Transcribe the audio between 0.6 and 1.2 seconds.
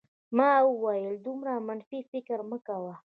وویل